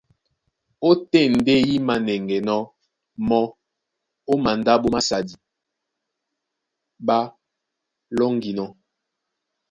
[0.89, 2.61] Ótên ndé í mānɛŋgɛnɔ́
[3.27, 3.43] mɔ́
[4.31, 5.33] ó mandáɓo másadi
[7.07, 7.17] ɓá
[8.17, 8.69] lóŋginɔ́.